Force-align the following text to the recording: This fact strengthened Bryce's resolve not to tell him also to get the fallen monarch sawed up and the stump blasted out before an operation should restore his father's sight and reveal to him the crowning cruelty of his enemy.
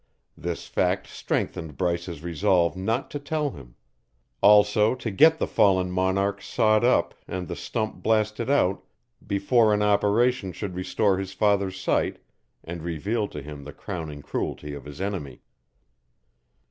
This 0.35 0.65
fact 0.65 1.05
strengthened 1.05 1.77
Bryce's 1.77 2.23
resolve 2.23 2.75
not 2.75 3.11
to 3.11 3.19
tell 3.19 3.51
him 3.51 3.75
also 4.41 4.95
to 4.95 5.11
get 5.11 5.37
the 5.37 5.45
fallen 5.45 5.91
monarch 5.91 6.41
sawed 6.41 6.83
up 6.83 7.13
and 7.27 7.47
the 7.47 7.55
stump 7.55 8.01
blasted 8.01 8.49
out 8.49 8.83
before 9.27 9.75
an 9.75 9.83
operation 9.83 10.53
should 10.53 10.73
restore 10.73 11.19
his 11.19 11.33
father's 11.33 11.79
sight 11.79 12.17
and 12.63 12.81
reveal 12.81 13.27
to 13.27 13.43
him 13.43 13.63
the 13.63 13.73
crowning 13.73 14.23
cruelty 14.23 14.73
of 14.73 14.85
his 14.85 14.99
enemy. 14.99 15.43